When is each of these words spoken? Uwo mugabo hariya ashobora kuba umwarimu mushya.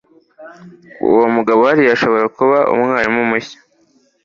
Uwo 1.11 1.25
mugabo 1.35 1.59
hariya 1.69 1.93
ashobora 1.97 2.25
kuba 2.37 2.57
umwarimu 2.73 3.21
mushya. 3.29 3.57